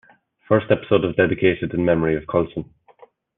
The 0.03 0.45
first 0.49 0.71
episode 0.71 1.05
is 1.05 1.15
dedicated 1.15 1.75
in 1.75 1.85
memory 1.85 2.15
of 2.15 2.25
Coulson. 2.25 2.73